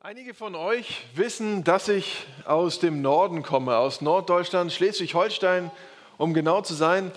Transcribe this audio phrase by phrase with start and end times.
[0.00, 5.72] Einige von euch wissen, dass ich aus dem Norden komme, aus Norddeutschland, Schleswig-Holstein,
[6.18, 7.10] um genau zu sein.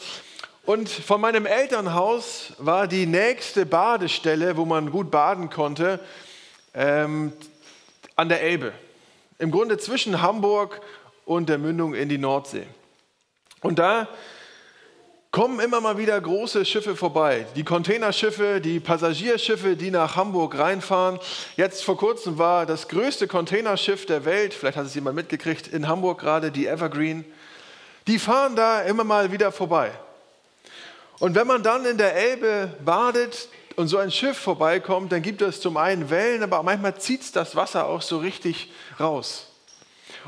[0.66, 6.00] Und von meinem Elternhaus war die nächste Badestelle, wo man gut baden konnte,
[6.74, 7.34] ähm,
[8.16, 8.74] an der Elbe.
[9.38, 10.82] Im Grunde zwischen Hamburg
[11.26, 12.66] und der Mündung in die Nordsee.
[13.62, 14.08] Und da
[15.32, 17.46] kommen immer mal wieder große Schiffe vorbei.
[17.56, 21.20] Die Containerschiffe, die Passagierschiffe, die nach Hamburg reinfahren.
[21.56, 25.88] Jetzt vor kurzem war das größte Containerschiff der Welt, vielleicht hat es jemand mitgekriegt, in
[25.88, 27.24] Hamburg gerade, die Evergreen.
[28.08, 29.92] Die fahren da immer mal wieder vorbei.
[31.20, 35.42] Und wenn man dann in der Elbe badet und so ein Schiff vorbeikommt, dann gibt
[35.42, 39.48] es zum einen Wellen, aber manchmal zieht es das Wasser auch so richtig raus.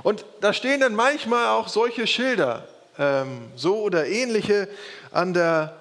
[0.01, 4.67] Und da stehen dann manchmal auch solche Schilder ähm, so oder ähnliche
[5.11, 5.75] an der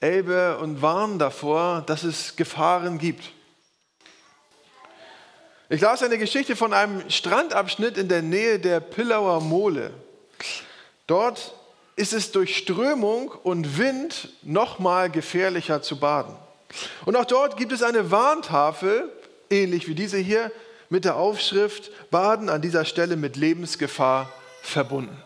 [0.00, 3.32] Elbe und warnen davor, dass es Gefahren gibt.
[5.68, 9.90] Ich las eine Geschichte von einem Strandabschnitt in der Nähe der Pillauer Mole.
[11.06, 11.54] Dort
[11.96, 16.36] ist es durch Strömung und Wind noch mal gefährlicher zu baden.
[17.04, 19.10] Und auch dort gibt es eine Warntafel,
[19.50, 20.52] ähnlich wie diese hier,
[20.88, 24.30] mit der Aufschrift Baden an dieser Stelle mit Lebensgefahr
[24.62, 25.20] verbunden.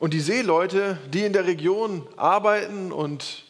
[0.00, 3.44] Und die Seeleute, die in der Region arbeiten und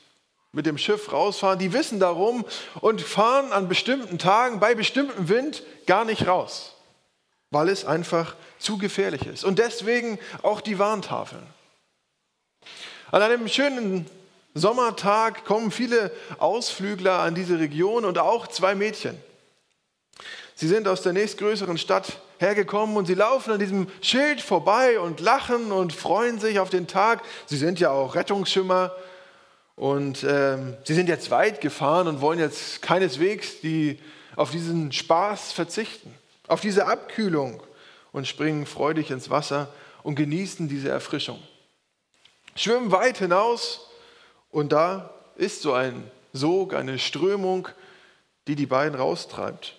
[0.50, 2.44] mit dem Schiff rausfahren, die wissen darum
[2.80, 6.74] und fahren an bestimmten Tagen bei bestimmtem Wind gar nicht raus,
[7.52, 9.44] weil es einfach zu gefährlich ist.
[9.44, 11.46] Und deswegen auch die Warntafeln.
[13.12, 14.10] An einem schönen
[14.52, 19.16] Sommertag kommen viele Ausflügler an diese Region und auch zwei Mädchen.
[20.56, 25.20] Sie sind aus der nächstgrößeren Stadt hergekommen und sie laufen an diesem Schild vorbei und
[25.20, 27.22] lachen und freuen sich auf den Tag.
[27.46, 28.92] Sie sind ja auch Rettungsschimmer
[29.76, 33.98] und ähm, sie sind jetzt weit gefahren und wollen jetzt keineswegs die,
[34.36, 36.14] auf diesen Spaß verzichten,
[36.48, 37.62] auf diese Abkühlung
[38.10, 39.68] und springen freudig ins Wasser
[40.02, 41.42] und genießen diese Erfrischung.
[42.56, 43.90] Schwimmen weit hinaus
[44.50, 47.68] und da ist so ein Sog, eine Strömung,
[48.46, 49.76] die die beiden raustreibt.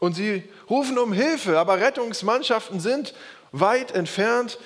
[0.00, 3.14] Und sie rufen um Hilfe, aber Rettungsmannschaften sind
[3.52, 4.58] weit entfernt,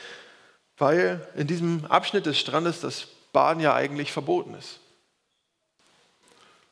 [0.79, 4.79] weil in diesem Abschnitt des Strandes das Baden ja eigentlich verboten ist.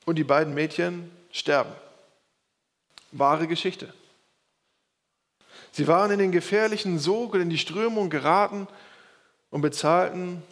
[0.05, 1.73] Und die beiden Mädchen sterben.
[3.11, 3.93] Wahre Geschichte.
[5.73, 8.69] Sie waren in den gefährlichen Sog und in die Strömung geraten
[9.51, 10.43] und bezahlten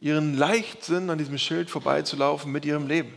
[0.00, 3.14] ihren Leichtsinn, an diesem Schild vorbeizulaufen, mit ihrem Leben.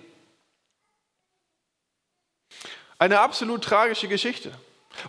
[3.04, 4.50] Eine absolut tragische Geschichte.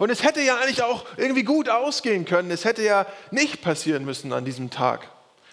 [0.01, 2.51] Und es hätte ja eigentlich auch irgendwie gut ausgehen können.
[2.51, 5.09] Es hätte ja nicht passieren müssen an diesem Tag.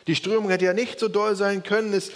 [0.07, 1.93] Die Strömung hätte ja nicht so doll sein können.
[1.93, 2.11] Es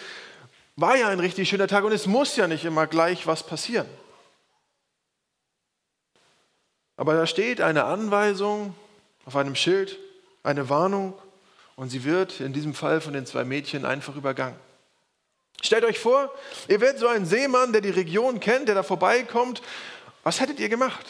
[0.78, 3.86] war ja ein richtig schöner Tag und es muss ja nicht immer gleich was passieren.
[6.98, 8.74] Aber da steht eine Anweisung
[9.26, 10.00] auf einem Schild,
[10.42, 11.14] eine Warnung
[11.76, 14.58] und sie wird in diesem Fall von den zwei Mädchen einfach übergangen.
[15.62, 16.32] Stellt euch vor,
[16.68, 19.62] ihr werdet so ein Seemann, der die Region kennt, der da vorbeikommt
[20.26, 21.06] was hättet ihr gemacht?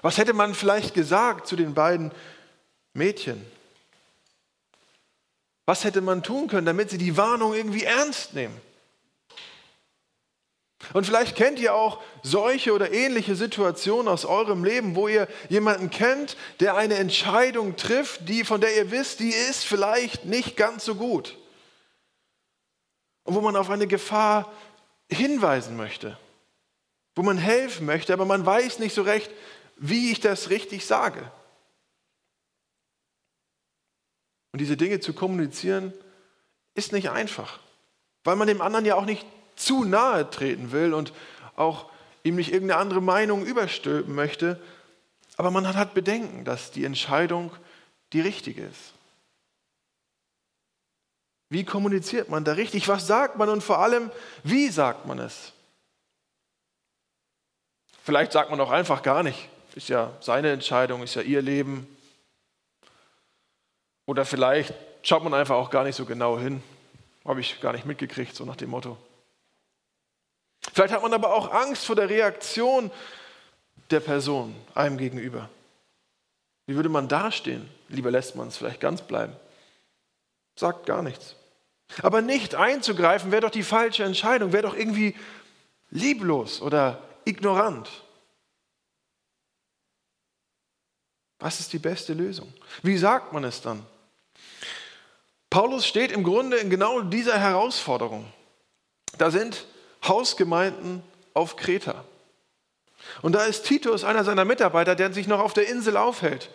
[0.00, 2.10] Was hätte man vielleicht gesagt zu den beiden
[2.94, 3.44] Mädchen?
[5.66, 8.58] Was hätte man tun können, damit sie die Warnung irgendwie ernst nehmen?
[10.94, 15.90] Und vielleicht kennt ihr auch solche oder ähnliche Situationen aus eurem Leben, wo ihr jemanden
[15.90, 20.86] kennt, der eine Entscheidung trifft, die, von der ihr wisst, die ist vielleicht nicht ganz
[20.86, 21.36] so gut.
[23.24, 24.50] Und wo man auf eine Gefahr
[25.10, 26.16] hinweisen möchte
[27.18, 29.28] wo man helfen möchte, aber man weiß nicht so recht,
[29.76, 31.32] wie ich das richtig sage.
[34.52, 35.92] Und diese Dinge zu kommunizieren,
[36.74, 37.58] ist nicht einfach,
[38.22, 39.26] weil man dem anderen ja auch nicht
[39.56, 41.12] zu nahe treten will und
[41.56, 41.90] auch
[42.22, 44.62] ihm nicht irgendeine andere Meinung überstülpen möchte.
[45.36, 47.50] Aber man hat Bedenken, dass die Entscheidung
[48.12, 48.92] die richtige ist.
[51.48, 52.86] Wie kommuniziert man da richtig?
[52.86, 54.12] Was sagt man und vor allem,
[54.44, 55.52] wie sagt man es?
[58.08, 59.50] Vielleicht sagt man auch einfach gar nicht.
[59.74, 61.86] Ist ja seine Entscheidung, ist ja ihr Leben.
[64.06, 64.72] Oder vielleicht
[65.02, 66.62] schaut man einfach auch gar nicht so genau hin.
[67.26, 68.96] Habe ich gar nicht mitgekriegt, so nach dem Motto.
[70.72, 72.90] Vielleicht hat man aber auch Angst vor der Reaktion
[73.90, 75.50] der Person einem gegenüber.
[76.64, 77.68] Wie würde man dastehen?
[77.90, 79.36] Lieber lässt man es vielleicht ganz bleiben.
[80.56, 81.36] Sagt gar nichts.
[82.00, 85.14] Aber nicht einzugreifen wäre doch die falsche Entscheidung, wäre doch irgendwie
[85.90, 87.88] lieblos oder ignorant.
[91.38, 92.52] Was ist die beste Lösung?
[92.82, 93.86] Wie sagt man es dann?
[95.50, 98.30] Paulus steht im Grunde in genau dieser Herausforderung.
[99.18, 99.66] Da sind
[100.06, 101.02] Hausgemeinden
[101.34, 102.04] auf Kreta.
[103.22, 106.50] Und da ist Titus, einer seiner Mitarbeiter, der sich noch auf der Insel aufhält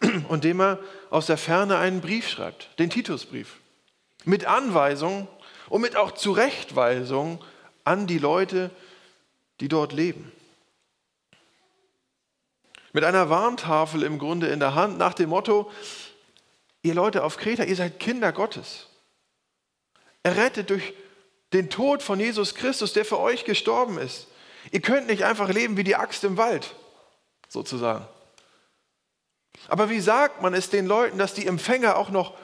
[0.28, 0.78] und dem er
[1.10, 3.56] aus der Ferne einen Brief schreibt, den Titusbrief,
[4.24, 5.28] mit Anweisung
[5.68, 7.42] und mit auch Zurechtweisung
[7.84, 8.70] an die Leute,
[9.60, 10.32] die dort leben.
[12.92, 15.70] Mit einer Warntafel im Grunde in der Hand nach dem Motto,
[16.82, 18.86] ihr Leute auf Kreta, ihr seid Kinder Gottes.
[20.22, 20.94] Errettet durch
[21.52, 24.28] den Tod von Jesus Christus, der für euch gestorben ist.
[24.70, 26.74] Ihr könnt nicht einfach leben wie die Axt im Wald,
[27.48, 28.06] sozusagen.
[29.68, 32.34] Aber wie sagt man es den Leuten, dass die Empfänger auch noch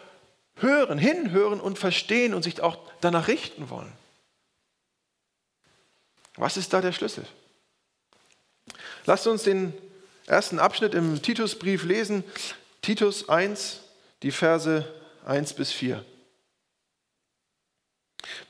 [0.56, 3.92] hören, hinhören und verstehen und sich auch danach richten wollen?
[6.40, 7.26] Was ist da der Schlüssel?
[9.04, 9.74] Lasst uns den
[10.26, 12.24] ersten Abschnitt im Titusbrief lesen.
[12.80, 13.80] Titus 1,
[14.22, 14.90] die Verse
[15.26, 16.02] 1 bis 4.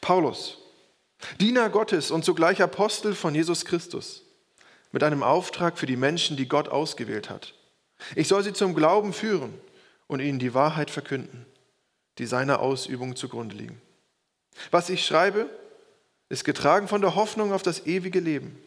[0.01, 0.59] Paulus,
[1.41, 4.23] Diener Gottes und zugleich Apostel von Jesus Christus,
[4.93, 7.55] mit einem Auftrag für die Menschen, die Gott ausgewählt hat.
[8.15, 9.53] Ich soll sie zum Glauben führen
[10.07, 11.45] und ihnen die Wahrheit verkünden,
[12.19, 13.83] die seiner Ausübung zugrunde liegen.
[14.71, 15.51] Was ich schreibe,
[16.31, 18.59] ist getragen von der Hoffnung auf das ewige Leben.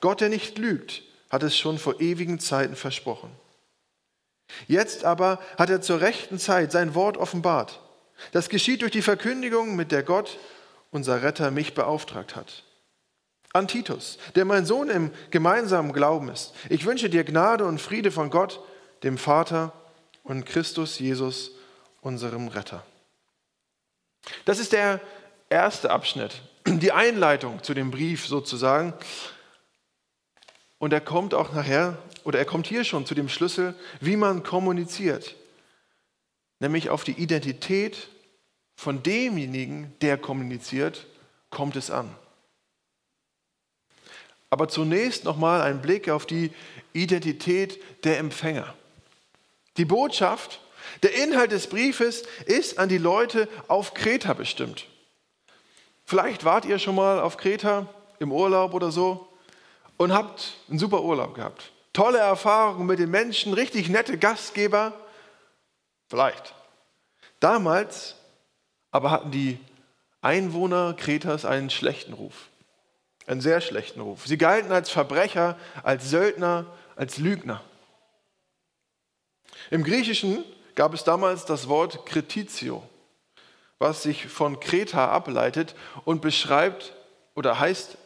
[0.00, 3.30] Gott, der nicht lügt, hat es schon vor ewigen Zeiten versprochen.
[4.66, 7.80] Jetzt aber hat er zur rechten Zeit sein Wort offenbart.
[8.32, 10.38] Das geschieht durch die Verkündigung, mit der Gott,
[10.90, 12.64] unser Retter, mich beauftragt hat.
[13.52, 16.54] An Titus, der mein Sohn im gemeinsamen Glauben ist.
[16.68, 18.60] Ich wünsche dir Gnade und Friede von Gott,
[19.02, 19.72] dem Vater
[20.22, 21.52] und Christus Jesus,
[22.00, 22.84] unserem Retter.
[24.44, 25.00] Das ist der
[25.48, 26.42] erste Abschnitt,
[26.76, 28.92] die Einleitung zu dem Brief sozusagen.
[30.78, 34.42] Und er kommt auch nachher, oder er kommt hier schon zu dem Schlüssel, wie man
[34.42, 35.34] kommuniziert
[36.60, 38.08] nämlich auf die Identität
[38.76, 41.06] von demjenigen, der kommuniziert,
[41.50, 42.14] kommt es an.
[44.50, 46.52] Aber zunächst nochmal ein Blick auf die
[46.92, 48.74] Identität der Empfänger.
[49.76, 50.60] Die Botschaft,
[51.02, 54.86] der Inhalt des Briefes ist an die Leute auf Kreta bestimmt.
[56.08, 57.86] Vielleicht wart ihr schon mal auf Kreta
[58.18, 59.28] im Urlaub oder so
[59.98, 61.70] und habt einen super Urlaub gehabt.
[61.92, 64.94] Tolle Erfahrungen mit den Menschen, richtig nette Gastgeber.
[66.08, 66.54] Vielleicht.
[67.40, 68.14] Damals
[68.90, 69.58] aber hatten die
[70.22, 72.48] Einwohner Kretas einen schlechten Ruf.
[73.26, 74.26] Einen sehr schlechten Ruf.
[74.26, 76.64] Sie galten als Verbrecher, als Söldner,
[76.96, 77.62] als Lügner.
[79.70, 80.42] Im Griechischen
[80.74, 82.82] gab es damals das Wort Kretitio,
[83.78, 86.94] was sich von Kreta ableitet und beschreibt
[87.34, 87.96] oder heißt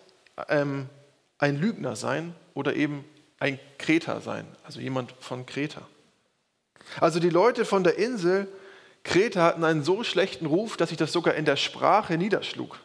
[0.48, 0.88] ähm,
[1.38, 3.04] ein Lügner sein oder eben
[3.38, 5.82] ein Kreter sein, also jemand von Kreta.
[7.00, 8.48] Also die Leute von der Insel
[9.04, 12.78] Kreta hatten einen so schlechten Ruf, dass sich das sogar in der Sprache niederschlug.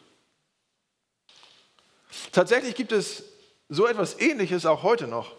[2.31, 3.23] Tatsächlich gibt es
[3.69, 5.35] so etwas Ähnliches auch heute noch.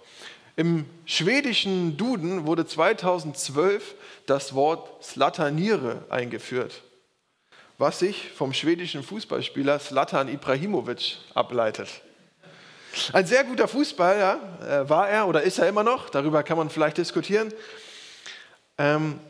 [0.56, 3.94] Im schwedischen Duden wurde 2012
[4.26, 6.82] das Wort Slataniere eingeführt,
[7.78, 11.88] was sich vom schwedischen Fußballspieler Slatan Ibrahimovic ableitet.
[13.12, 16.70] Ein sehr guter Fußballer äh, war er oder ist er immer noch, darüber kann man
[16.70, 17.52] vielleicht diskutieren.
[18.76, 19.20] Ähm,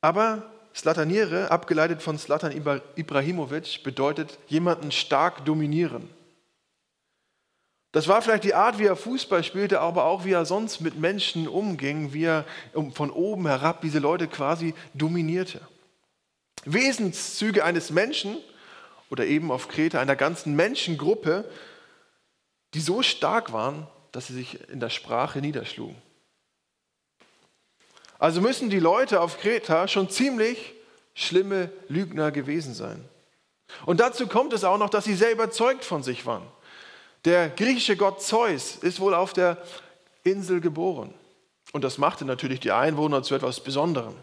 [0.00, 0.42] aber
[0.74, 2.52] Slataniere, abgeleitet von Slatan
[2.96, 6.08] Ibrahimovic, bedeutet jemanden stark dominieren.
[7.92, 10.98] Das war vielleicht die Art, wie er Fußball spielte, aber auch wie er sonst mit
[10.98, 12.44] Menschen umging, wie er
[12.92, 15.60] von oben herab diese Leute quasi dominierte.
[16.72, 18.36] Wesenszüge eines Menschen
[19.10, 21.44] oder eben auf Kreta einer ganzen Menschengruppe,
[22.74, 25.96] die so stark waren, dass sie sich in der Sprache niederschlugen.
[28.18, 30.74] Also müssen die Leute auf Kreta schon ziemlich
[31.14, 33.04] schlimme Lügner gewesen sein.
[33.86, 36.46] Und dazu kommt es auch noch, dass sie sehr überzeugt von sich waren.
[37.24, 39.58] Der griechische Gott Zeus ist wohl auf der
[40.24, 41.12] Insel geboren.
[41.72, 44.14] Und das machte natürlich die Einwohner zu etwas Besonderem.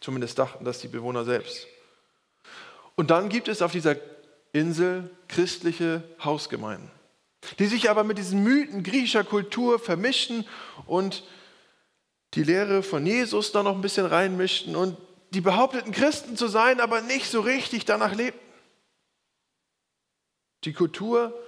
[0.00, 1.66] Zumindest dachten das die Bewohner selbst.
[2.96, 3.96] Und dann gibt es auf dieser
[4.52, 6.90] Insel christliche Hausgemeinden,
[7.58, 10.46] die sich aber mit diesen Mythen griechischer Kultur vermischen
[10.86, 11.22] und
[12.34, 14.96] die Lehre von Jesus da noch ein bisschen reinmischten und
[15.30, 18.40] die behaupteten Christen zu sein, aber nicht so richtig danach lebten.
[20.64, 21.38] Die Kultur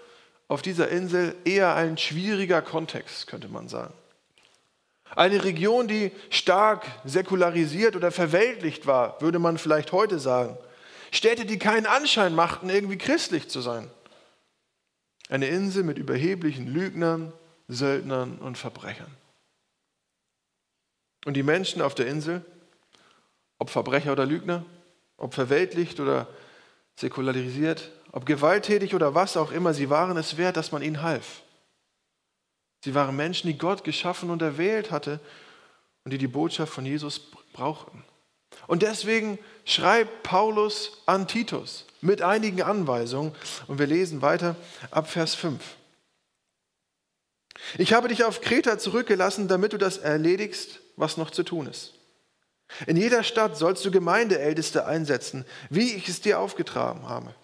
[0.49, 3.95] auf dieser Insel eher ein schwieriger Kontext, könnte man sagen.
[5.15, 10.57] Eine Region, die stark säkularisiert oder verweltlicht war, würde man vielleicht heute sagen.
[11.11, 13.91] Städte, die keinen Anschein machten, irgendwie christlich zu sein.
[15.29, 17.33] Eine Insel mit überheblichen Lügnern,
[17.69, 19.11] Söldnern und Verbrechern.
[21.25, 22.45] Und die Menschen auf der Insel,
[23.59, 24.65] ob Verbrecher oder Lügner,
[25.19, 26.27] ob verweltlicht oder
[26.97, 31.43] säkularisiert, ob gewalttätig oder was auch immer, sie waren es wert, dass man ihnen half.
[32.85, 35.21] Sie waren Menschen, die Gott geschaffen und erwählt hatte
[36.05, 37.21] und die die Botschaft von Jesus
[37.53, 38.05] brauchten.
[38.67, 43.35] Und deswegen schreibt Paulus an Titus mit einigen Anweisungen.
[43.67, 44.57] Und wir lesen weiter
[44.91, 45.63] ab Vers 5.
[47.79, 51.95] Ich habe dich auf Kreta zurückgelassen, damit du das erledigst, was noch zu tun ist.
[52.87, 57.35] In jeder Stadt sollst du Gemeindeälteste einsetzen, wie ich es dir aufgetragen habe.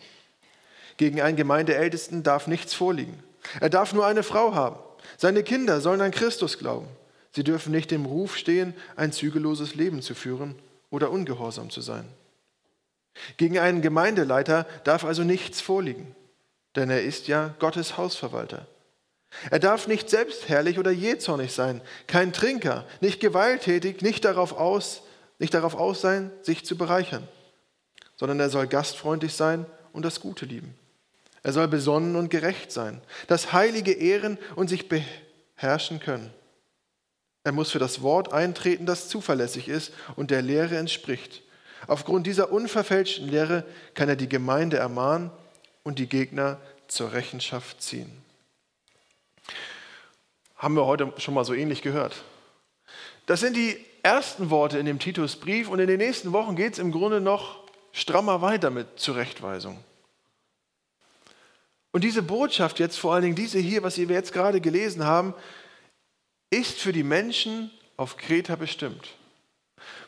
[0.97, 3.23] Gegen einen Gemeindeältesten darf nichts vorliegen.
[3.61, 4.79] Er darf nur eine Frau haben.
[5.17, 6.89] Seine Kinder sollen an Christus glauben.
[7.33, 10.55] Sie dürfen nicht im Ruf stehen, ein zügelloses Leben zu führen
[10.91, 12.07] oder ungehorsam zu sein.
[13.37, 16.15] Gegen einen Gemeindeleiter darf also nichts vorliegen,
[16.77, 18.67] denn er ist ja Gottes Hausverwalter.
[19.51, 25.03] Er darf nicht selbstherrlich oder jähzornig sein, kein Trinker, nicht gewalttätig, nicht darauf aus,
[25.39, 27.27] nicht darauf aus sein, sich zu bereichern,
[28.17, 30.78] sondern er soll gastfreundlich sein und das Gute lieben.
[31.49, 36.31] Er soll besonnen und gerecht sein, das Heilige ehren und sich beherrschen können.
[37.43, 41.41] Er muss für das Wort eintreten, das zuverlässig ist und der Lehre entspricht.
[41.87, 43.65] Aufgrund dieser unverfälschten Lehre
[43.95, 45.31] kann er die Gemeinde ermahnen
[45.85, 48.13] und die Gegner zur Rechenschaft ziehen.
[50.55, 52.25] Haben wir heute schon mal so ähnlich gehört.
[53.25, 56.79] Das sind die ersten Worte in dem Titusbrief und in den nächsten Wochen geht es
[56.79, 57.61] im Grunde noch
[57.93, 59.83] strammer weiter mit Zurechtweisung.
[61.99, 65.35] Und diese Botschaft jetzt, vor allen Dingen diese hier, was wir jetzt gerade gelesen haben,
[66.49, 69.17] ist für die Menschen auf Kreta bestimmt.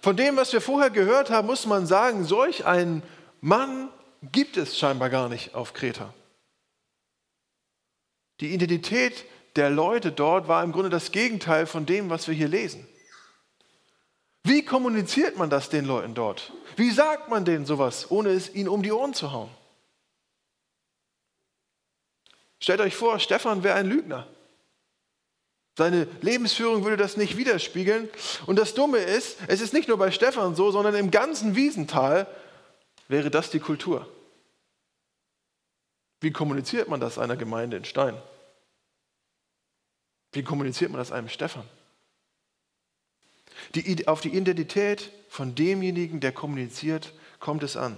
[0.01, 3.03] Von dem, was wir vorher gehört haben, muss man sagen, solch einen
[3.41, 3.89] Mann
[4.31, 6.15] gibt es scheinbar gar nicht auf Kreta.
[8.39, 9.25] Die Identität
[9.57, 12.87] der Leute dort war im Grunde das Gegenteil von dem, was wir hier lesen.
[14.45, 16.53] Wie kommuniziert man das den Leuten dort?
[16.77, 19.51] Wie sagt man denen sowas, ohne es ihnen um die Ohren zu hauen?
[22.61, 24.27] Stellt euch vor, Stefan wäre ein Lügner.
[25.77, 28.11] Seine Lebensführung würde das nicht widerspiegeln.
[28.47, 32.27] Und das Dumme ist, es ist nicht nur bei Stefan so, sondern im ganzen Wiesental
[33.09, 34.07] wäre das die Kultur.
[36.21, 38.21] Wie kommuniziert man das einer Gemeinde in Stein?
[40.33, 41.65] Wie kommuniziert man das einem Stefan?
[43.75, 47.97] Die, auf die Identität von demjenigen, der kommuniziert, kommt es an.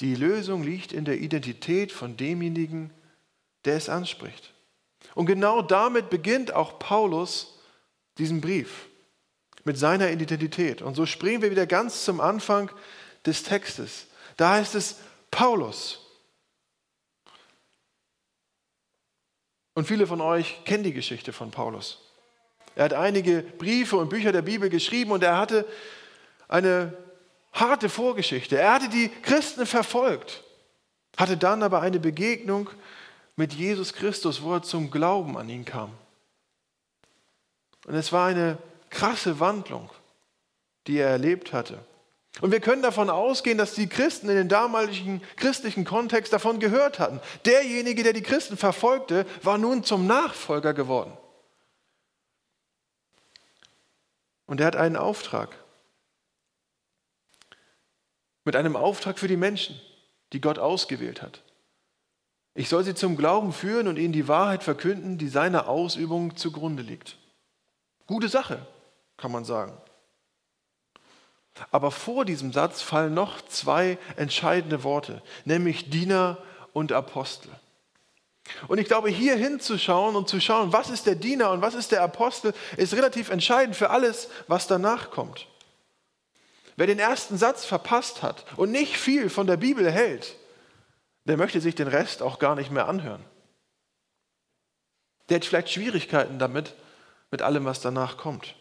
[0.00, 2.92] Die Lösung liegt in der Identität von demjenigen,
[3.64, 4.52] der es anspricht.
[5.14, 7.60] Und genau damit beginnt auch Paulus
[8.18, 8.88] diesen Brief
[9.64, 10.82] mit seiner Identität.
[10.82, 12.70] Und so springen wir wieder ganz zum Anfang
[13.24, 14.06] des Textes.
[14.36, 14.96] Da heißt es
[15.30, 16.00] Paulus.
[19.74, 22.00] Und viele von euch kennen die Geschichte von Paulus.
[22.76, 25.66] Er hat einige Briefe und Bücher der Bibel geschrieben und er hatte
[26.48, 26.96] eine
[27.54, 28.58] harte Vorgeschichte.
[28.58, 30.42] Er hatte die Christen verfolgt,
[31.16, 32.68] hatte dann aber eine Begegnung
[33.36, 35.92] mit Jesus Christus, wo er zum Glauben an ihn kam.
[37.86, 38.58] Und es war eine
[38.90, 39.90] krasse Wandlung,
[40.86, 41.78] die er erlebt hatte.
[42.40, 46.98] Und wir können davon ausgehen, dass die Christen in den damaligen christlichen Kontext davon gehört
[46.98, 47.20] hatten.
[47.44, 51.16] Derjenige, der die Christen verfolgte, war nun zum Nachfolger geworden.
[54.46, 55.56] Und er hat einen Auftrag.
[58.44, 59.80] Mit einem Auftrag für die Menschen,
[60.32, 61.42] die Gott ausgewählt hat.
[62.54, 66.82] Ich soll sie zum Glauben führen und ihnen die Wahrheit verkünden, die seiner Ausübung zugrunde
[66.82, 67.16] liegt.
[68.06, 68.64] Gute Sache,
[69.16, 69.76] kann man sagen.
[71.70, 76.38] Aber vor diesem Satz fallen noch zwei entscheidende Worte, nämlich Diener
[76.72, 77.50] und Apostel.
[78.68, 81.92] Und ich glaube, hier hinzuschauen und zu schauen, was ist der Diener und was ist
[81.92, 85.48] der Apostel, ist relativ entscheidend für alles, was danach kommt.
[86.76, 90.36] Wer den ersten Satz verpasst hat und nicht viel von der Bibel hält,
[91.24, 93.24] der möchte sich den Rest auch gar nicht mehr anhören.
[95.28, 96.74] Der hat vielleicht Schwierigkeiten damit,
[97.30, 98.54] mit allem, was danach kommt.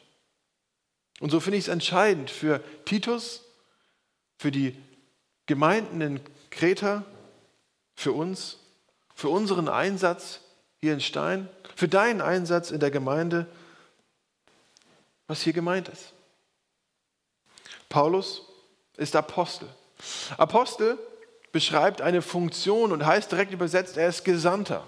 [1.19, 3.43] Und so finde ich es entscheidend für Titus,
[4.37, 4.75] für die
[5.45, 7.05] Gemeinden in Kreta,
[7.95, 8.57] für uns,
[9.13, 10.39] für unseren Einsatz
[10.79, 13.47] hier in Stein, für deinen Einsatz in der Gemeinde,
[15.27, 16.13] was hier gemeint ist.
[17.93, 18.41] Paulus
[18.97, 19.69] ist Apostel.
[20.37, 20.97] Apostel
[21.51, 24.83] beschreibt eine Funktion und heißt direkt übersetzt, er ist Gesandter.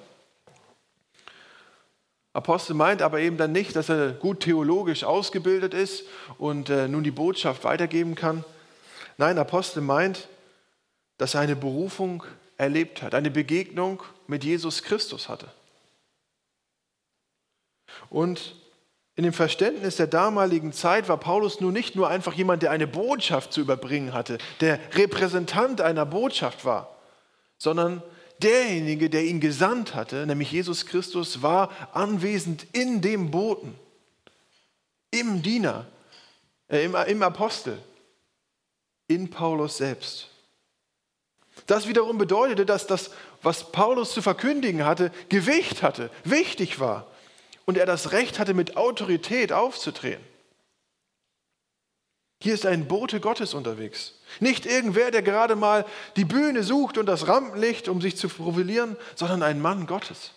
[2.34, 6.06] Apostel meint aber eben dann nicht, dass er gut theologisch ausgebildet ist
[6.40, 8.44] und äh, nun die Botschaft weitergeben kann.
[9.18, 10.28] Nein, Apostel meint,
[11.20, 12.24] dass er eine Berufung
[12.58, 15.52] erlebt hat, eine Begegnung mit Jesus Christus hatte.
[18.10, 18.56] Und
[19.16, 22.86] in dem Verständnis der damaligen Zeit war Paulus nun nicht nur einfach jemand, der eine
[22.86, 26.94] Botschaft zu überbringen hatte, der Repräsentant einer Botschaft war,
[27.58, 28.04] sondern
[28.40, 33.76] derjenige, der ihn gesandt hatte, nämlich Jesus Christus, war anwesend in dem Boten,
[35.12, 35.86] im Diener,
[36.68, 37.78] äh, im, im Apostel,
[39.08, 40.28] in Paulus selbst.
[41.68, 47.08] Das wiederum bedeutete, dass das, was Paulus zu verkündigen hatte, Gewicht hatte, wichtig war
[47.66, 50.24] und er das Recht hatte, mit Autorität aufzutreten.
[52.42, 54.14] Hier ist ein Bote Gottes unterwegs.
[54.40, 58.98] Nicht irgendwer, der gerade mal die Bühne sucht und das Rampenlicht, um sich zu profilieren,
[59.16, 60.32] sondern ein Mann Gottes.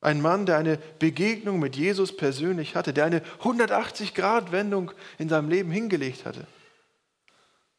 [0.00, 5.70] Ein Mann, der eine Begegnung mit Jesus persönlich hatte, der eine 180-Grad-Wendung in seinem Leben
[5.70, 6.46] hingelegt hatte,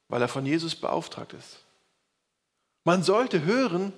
[0.08, 1.60] weil er von Jesus beauftragt ist.
[2.84, 3.94] Man sollte hören,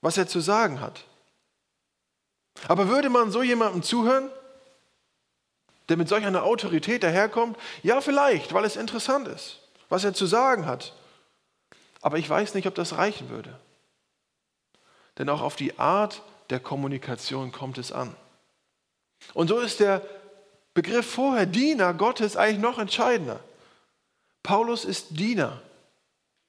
[0.00, 1.04] was er zu sagen hat.
[2.68, 4.30] Aber würde man so jemandem zuhören,
[5.88, 7.58] der mit solch einer Autorität daherkommt?
[7.82, 10.94] Ja, vielleicht, weil es interessant ist, was er zu sagen hat.
[12.00, 13.58] Aber ich weiß nicht, ob das reichen würde.
[15.18, 18.14] Denn auch auf die Art der Kommunikation kommt es an.
[19.32, 20.02] Und so ist der
[20.74, 23.40] Begriff vorher Diener Gottes eigentlich noch entscheidender.
[24.42, 25.62] Paulus ist Diener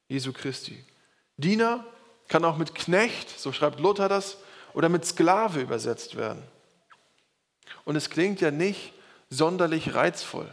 [0.08, 0.84] Jesu Christi.
[1.38, 1.86] Diener
[2.28, 4.38] kann auch mit Knecht, so schreibt Luther das,
[4.76, 6.44] oder mit Sklave übersetzt werden.
[7.86, 8.94] Und es klingt ja nicht
[9.30, 10.50] sonderlich reizvoll.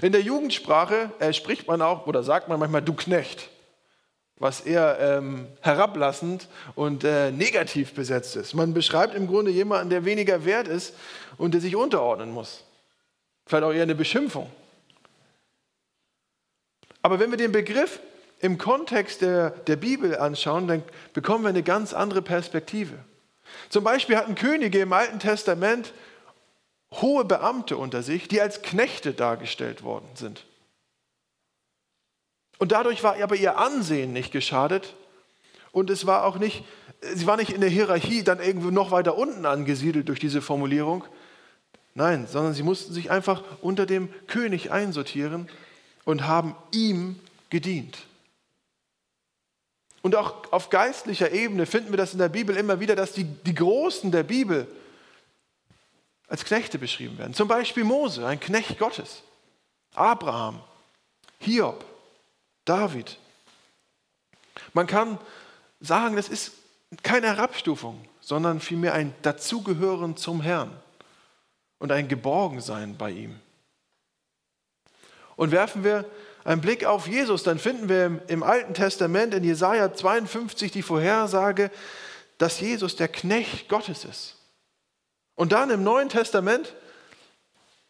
[0.00, 3.50] In der Jugendsprache äh, spricht man auch oder sagt man manchmal du Knecht,
[4.36, 8.54] was eher ähm, herablassend und äh, negativ besetzt ist.
[8.54, 10.94] Man beschreibt im Grunde jemanden, der weniger wert ist
[11.36, 12.64] und der sich unterordnen muss.
[13.46, 14.48] Vielleicht auch eher eine Beschimpfung.
[17.02, 17.98] Aber wenn wir den Begriff
[18.42, 20.82] im Kontext der, der Bibel anschauen, dann
[21.14, 22.98] bekommen wir eine ganz andere Perspektive.
[23.70, 25.94] Zum Beispiel hatten Könige im Alten Testament
[26.90, 30.44] hohe Beamte unter sich, die als Knechte dargestellt worden sind.
[32.58, 34.94] Und dadurch war aber ihr Ansehen nicht geschadet
[35.70, 36.64] und es war auch nicht,
[37.00, 41.04] sie war nicht in der Hierarchie dann irgendwo noch weiter unten angesiedelt durch diese Formulierung.
[41.94, 45.48] Nein, sondern sie mussten sich einfach unter dem König einsortieren
[46.04, 47.98] und haben ihm gedient.
[50.02, 53.24] Und auch auf geistlicher Ebene finden wir das in der Bibel immer wieder, dass die,
[53.24, 54.66] die Großen der Bibel
[56.26, 57.34] als Knechte beschrieben werden.
[57.34, 59.22] Zum Beispiel Mose, ein Knecht Gottes.
[59.94, 60.60] Abraham,
[61.38, 61.84] Hiob,
[62.64, 63.18] David.
[64.72, 65.18] Man kann
[65.80, 66.52] sagen, das ist
[67.02, 70.72] keine Herabstufung, sondern vielmehr ein Dazugehören zum Herrn
[71.78, 73.38] und ein Geborgensein bei ihm.
[75.36, 76.04] Und werfen wir
[76.44, 81.70] einen Blick auf Jesus, dann finden wir im Alten Testament in Jesaja 52 die Vorhersage,
[82.38, 84.36] dass Jesus der Knecht Gottes ist.
[85.34, 86.74] Und dann im Neuen Testament,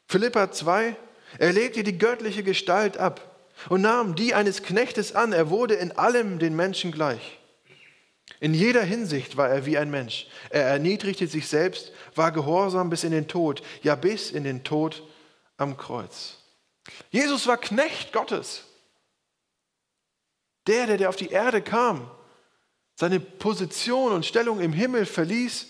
[0.07, 0.97] Philippa 2,
[1.39, 3.33] er legte die göttliche Gestalt ab
[3.69, 5.33] und nahm die eines Knechtes an.
[5.33, 7.39] Er wurde in allem den Menschen gleich.
[8.41, 10.27] In jeder Hinsicht war er wie ein Mensch.
[10.51, 15.03] Er erniedrigte sich selbst, war gehorsam bis in den Tod, ja bis in den Tod
[15.57, 16.42] am Kreuz.
[17.11, 18.65] Jesus war Knecht Gottes.
[20.67, 22.11] Der, der, der auf die Erde kam,
[22.95, 25.69] seine Position und Stellung im Himmel verließ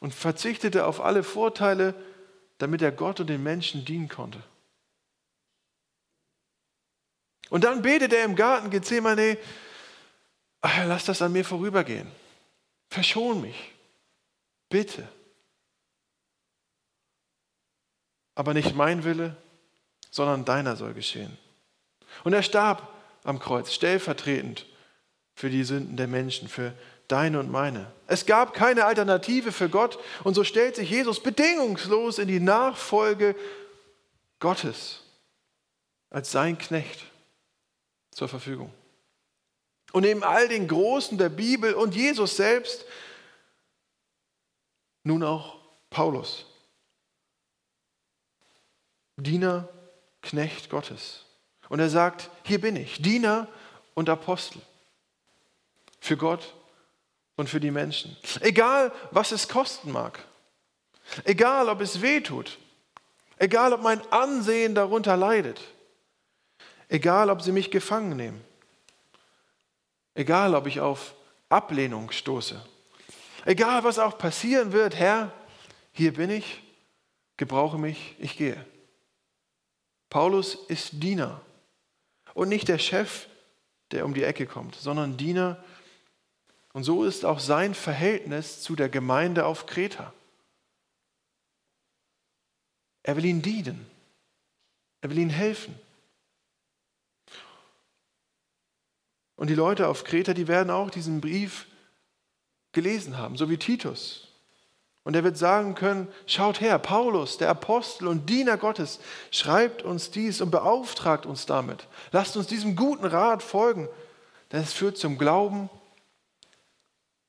[0.00, 1.94] und verzichtete auf alle Vorteile,
[2.58, 4.42] damit er Gott und den Menschen dienen konnte.
[7.50, 9.36] Und dann betet er im Garten Gethsemane,
[10.62, 12.10] lass das an mir vorübergehen.
[12.88, 13.72] Verschon mich.
[14.68, 15.06] Bitte.
[18.34, 19.36] Aber nicht mein Wille,
[20.12, 21.36] sondern deiner soll geschehen.
[22.22, 22.94] Und er starb
[23.24, 24.66] am Kreuz, stellvertretend
[25.34, 26.74] für die Sünden der Menschen, für
[27.08, 27.90] deine und meine.
[28.06, 33.34] Es gab keine Alternative für Gott und so stellt sich Jesus bedingungslos in die Nachfolge
[34.38, 35.00] Gottes
[36.10, 37.06] als sein Knecht
[38.10, 38.72] zur Verfügung.
[39.92, 42.84] Und neben all den Großen der Bibel und Jesus selbst
[45.04, 46.46] nun auch Paulus,
[49.16, 49.68] Diener
[50.22, 51.24] Knecht Gottes.
[51.68, 53.48] Und er sagt, hier bin ich, Diener
[53.94, 54.60] und Apostel
[56.00, 56.54] für Gott
[57.36, 58.16] und für die Menschen.
[58.40, 60.18] Egal, was es kosten mag.
[61.24, 62.58] Egal, ob es weh tut.
[63.36, 65.60] Egal, ob mein Ansehen darunter leidet.
[66.88, 68.44] Egal, ob sie mich gefangen nehmen.
[70.14, 71.14] Egal, ob ich auf
[71.48, 72.60] Ablehnung stoße.
[73.44, 75.32] Egal, was auch passieren wird, Herr,
[75.92, 76.62] hier bin ich,
[77.36, 78.64] gebrauche mich, ich gehe.
[80.12, 81.40] Paulus ist Diener
[82.34, 83.28] und nicht der Chef,
[83.92, 85.64] der um die Ecke kommt, sondern Diener.
[86.74, 90.12] Und so ist auch sein Verhältnis zu der Gemeinde auf Kreta.
[93.02, 93.86] Er will ihnen dienen.
[95.00, 95.74] Er will ihnen helfen.
[99.36, 101.66] Und die Leute auf Kreta, die werden auch diesen Brief
[102.72, 104.28] gelesen haben, so wie Titus.
[105.04, 110.10] Und er wird sagen können, schaut her, Paulus, der Apostel und Diener Gottes, schreibt uns
[110.10, 111.88] dies und beauftragt uns damit.
[112.12, 113.88] Lasst uns diesem guten Rat folgen,
[114.52, 115.68] denn es führt zum Glauben,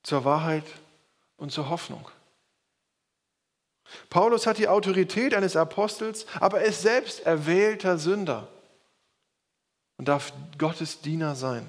[0.04, 0.66] zur Wahrheit
[1.38, 2.08] und zur Hoffnung.
[4.10, 8.48] Paulus hat die Autorität eines Apostels, aber er ist selbst erwählter Sünder
[9.98, 11.68] und darf Gottes Diener sein.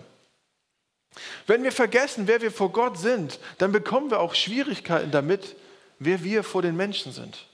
[1.47, 5.57] Wenn wir vergessen, wer wir vor Gott sind, dann bekommen wir auch Schwierigkeiten damit,
[6.05, 7.47] wer wir vor den Menschen sind.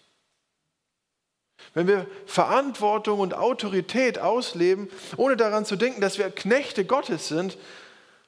[1.74, 7.58] Wenn wir Verantwortung und Autorität ausleben, ohne daran zu denken, dass wir Knechte Gottes sind,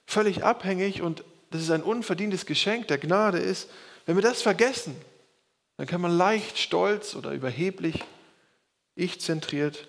[0.06, 3.68] völlig abhängig und dass es ein unverdientes Geschenk der Gnade ist,
[4.06, 4.96] wenn wir das vergessen,
[5.76, 8.04] dann kann man leicht stolz oder überheblich,
[8.94, 9.88] ich-zentriert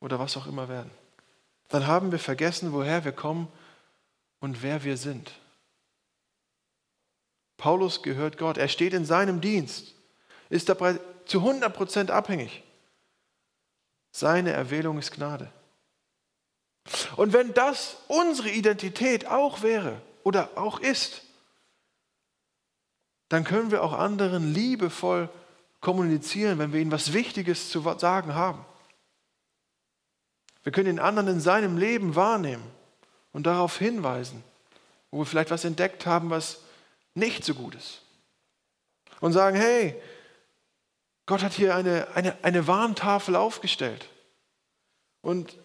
[0.00, 0.90] oder was auch immer werden.
[1.68, 3.48] Dann haben wir vergessen, woher wir kommen
[4.40, 5.32] und wer wir sind.
[7.56, 8.58] Paulus gehört Gott.
[8.58, 9.94] Er steht in seinem Dienst,
[10.48, 12.62] ist dabei zu 100% abhängig.
[14.12, 15.50] Seine Erwählung ist Gnade.
[17.16, 21.22] Und wenn das unsere Identität auch wäre oder auch ist,
[23.28, 25.28] dann können wir auch anderen liebevoll
[25.80, 28.64] kommunizieren, wenn wir ihnen was Wichtiges zu sagen haben.
[30.62, 32.64] Wir können den anderen in seinem Leben wahrnehmen
[33.32, 34.42] und darauf hinweisen,
[35.10, 36.60] wo wir vielleicht was entdeckt haben, was
[37.16, 38.02] nicht so gut ist.
[39.20, 40.00] Und sagen, hey,
[41.24, 44.08] Gott hat hier eine, eine, eine Warntafel aufgestellt.
[45.22, 45.56] Und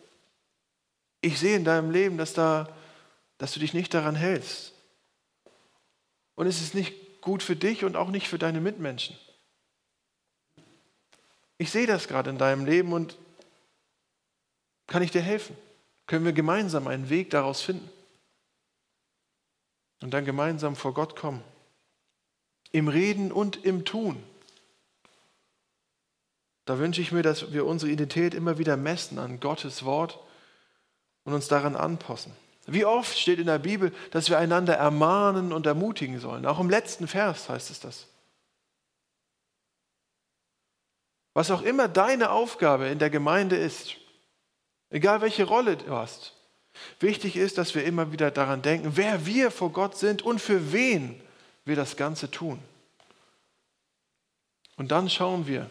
[1.22, 2.68] ich sehe in deinem Leben, dass, da,
[3.38, 4.74] dass du dich nicht daran hältst.
[6.36, 9.16] Und es ist nicht gut für dich und auch nicht für deine Mitmenschen.
[11.60, 13.18] Ich sehe das gerade in deinem Leben und
[14.88, 15.56] kann ich dir helfen?
[16.08, 17.88] Können wir gemeinsam einen Weg daraus finden?
[20.02, 21.44] Und dann gemeinsam vor Gott kommen.
[22.72, 24.22] Im Reden und im Tun.
[26.66, 30.20] Da wünsche ich mir, dass wir unsere Identität immer wieder messen an Gottes Wort
[31.24, 32.34] und uns daran anpassen.
[32.68, 36.46] Wie oft steht in der Bibel, dass wir einander ermahnen und ermutigen sollen.
[36.46, 38.08] Auch im letzten Vers heißt es das.
[41.34, 43.96] Was auch immer deine Aufgabe in der Gemeinde ist,
[44.90, 46.34] egal welche Rolle du hast,
[47.00, 50.72] Wichtig ist, dass wir immer wieder daran denken, wer wir vor Gott sind und für
[50.72, 51.20] wen
[51.66, 52.60] wir das Ganze tun.
[54.78, 55.70] Und dann schauen wir,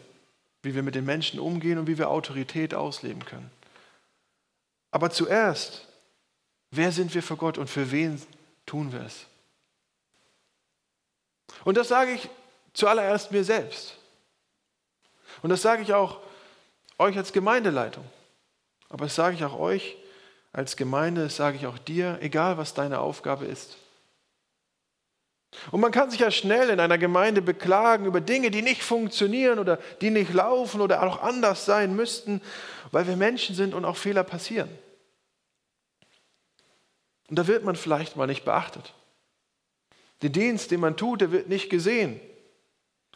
[0.62, 3.50] wie wir mit den Menschen umgehen und wie wir Autorität ausleben können.
[4.90, 5.86] Aber zuerst,
[6.70, 8.20] wer sind wir vor Gott und für wen
[8.66, 9.26] tun wir es?
[11.64, 12.28] Und das sage ich
[12.72, 13.96] zuallererst mir selbst.
[15.42, 16.20] Und das sage ich auch
[16.98, 18.04] euch als Gemeindeleitung.
[18.88, 19.96] Aber das sage ich auch euch
[20.52, 23.76] als Gemeinde, sage ich auch dir, egal was deine Aufgabe ist.
[25.70, 29.58] Und man kann sich ja schnell in einer Gemeinde beklagen über Dinge, die nicht funktionieren
[29.58, 32.40] oder die nicht laufen oder auch anders sein müssten,
[32.92, 34.70] weil wir Menschen sind und auch Fehler passieren.
[37.28, 38.94] Und da wird man vielleicht mal nicht beachtet.
[40.22, 42.20] Der Dienst, den man tut, der wird nicht gesehen.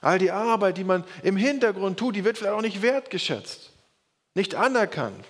[0.00, 3.70] All die Arbeit, die man im Hintergrund tut, die wird vielleicht auch nicht wertgeschätzt,
[4.34, 5.24] nicht anerkannt.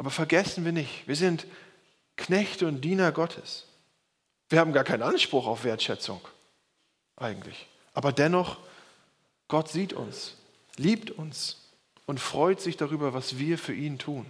[0.00, 1.46] Aber vergessen wir nicht, wir sind
[2.16, 3.66] Knechte und Diener Gottes.
[4.48, 6.22] Wir haben gar keinen Anspruch auf Wertschätzung
[7.16, 7.68] eigentlich.
[7.92, 8.56] Aber dennoch,
[9.46, 10.38] Gott sieht uns,
[10.78, 11.68] liebt uns
[12.06, 14.24] und freut sich darüber, was wir für ihn tun.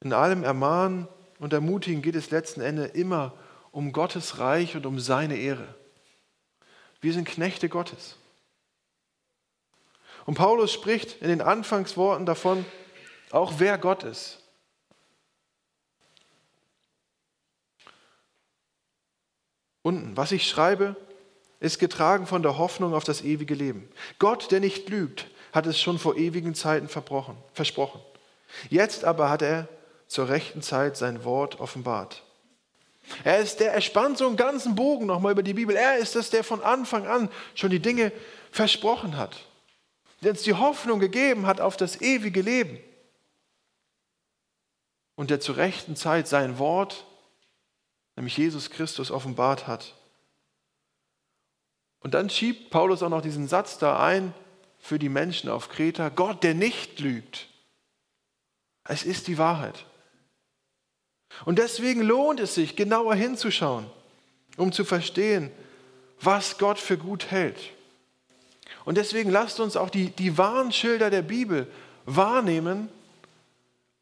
[0.00, 1.06] In allem Ermahnen
[1.38, 3.34] und Ermutigen geht es letzten Endes immer
[3.70, 5.76] um Gottes Reich und um seine Ehre.
[7.00, 8.16] Wir sind Knechte Gottes.
[10.24, 12.66] Und Paulus spricht in den Anfangsworten davon,
[13.30, 14.38] auch wer Gott ist.
[19.82, 20.96] Unten, was ich schreibe,
[21.60, 23.88] ist getragen von der Hoffnung auf das ewige Leben.
[24.18, 28.00] Gott, der nicht lügt, hat es schon vor ewigen Zeiten versprochen.
[28.68, 29.68] Jetzt aber hat er
[30.08, 32.22] zur rechten Zeit sein Wort offenbart.
[33.22, 35.76] Er ist der, er spannt so einen ganzen Bogen nochmal über die Bibel.
[35.76, 38.10] Er ist es, der von Anfang an schon die Dinge
[38.50, 39.44] versprochen hat,
[40.20, 42.78] der uns die Hoffnung gegeben hat auf das ewige Leben
[45.16, 47.04] und der zur rechten Zeit sein Wort,
[48.14, 49.94] nämlich Jesus Christus, offenbart hat.
[52.00, 54.32] Und dann schiebt Paulus auch noch diesen Satz da ein
[54.78, 57.48] für die Menschen auf Kreta, Gott, der nicht lügt.
[58.84, 59.84] Es ist die Wahrheit.
[61.44, 63.90] Und deswegen lohnt es sich, genauer hinzuschauen,
[64.56, 65.50] um zu verstehen,
[66.20, 67.58] was Gott für gut hält.
[68.84, 71.66] Und deswegen lasst uns auch die, die Warnschilder der Bibel
[72.04, 72.88] wahrnehmen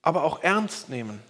[0.05, 1.21] aber auch ernst nehmen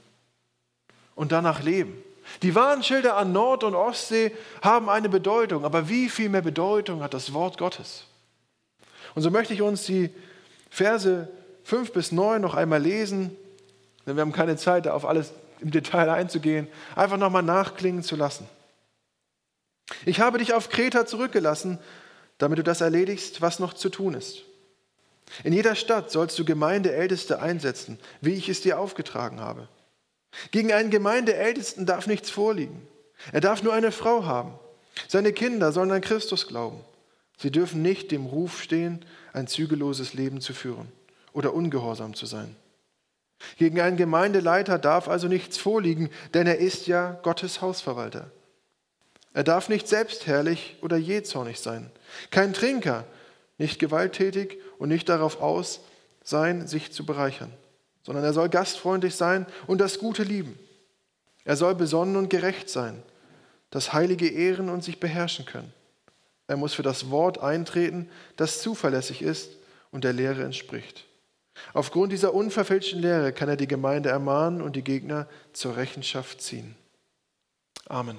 [1.15, 2.03] und danach leben.
[2.43, 4.33] Die Warnschilder an Nord- und Ostsee
[4.63, 8.05] haben eine Bedeutung, aber wie viel mehr Bedeutung hat das Wort Gottes?
[9.15, 10.11] Und so möchte ich uns die
[10.71, 11.29] Verse
[11.63, 13.37] 5 bis 9 noch einmal lesen,
[14.07, 18.17] denn wir haben keine Zeit, da auf alles im Detail einzugehen, einfach nochmal nachklingen zu
[18.17, 18.49] lassen.
[20.05, 21.79] Ich habe dich auf Kreta zurückgelassen,
[22.39, 24.43] damit du das erledigst, was noch zu tun ist.
[25.43, 29.69] In jeder Stadt sollst du Gemeindeälteste einsetzen, wie ich es dir aufgetragen habe.
[30.51, 32.87] Gegen einen Gemeindeältesten darf nichts vorliegen.
[33.33, 34.59] Er darf nur eine Frau haben.
[35.09, 36.81] Seine Kinder sollen an Christus glauben.
[37.39, 40.93] Sie dürfen nicht dem Ruf stehen, ein zügelloses Leben zu führen
[41.33, 42.55] oder ungehorsam zu sein.
[43.59, 48.31] Gegen einen Gemeindeleiter darf also nichts vorliegen, denn er ist ja Gottes Hausverwalter.
[49.33, 51.91] Er darf nicht selbstherrlich oder jähzornig sein,
[52.31, 53.05] kein Trinker,
[53.59, 55.81] nicht gewalttätig und nicht darauf aus
[56.23, 57.53] sein, sich zu bereichern
[58.05, 60.59] sondern er soll gastfreundlich sein und das Gute lieben.
[61.45, 63.03] Er soll besonnen und gerecht sein,
[63.71, 65.73] das Heilige ehren und sich beherrschen können.
[66.47, 69.51] Er muss für das Wort eintreten, das zuverlässig ist
[69.91, 71.07] und der Lehre entspricht.
[71.73, 76.77] Aufgrund dieser unverfälschten Lehre kann er die Gemeinde ermahnen und die Gegner zur Rechenschaft ziehen.
[77.87, 78.19] Amen.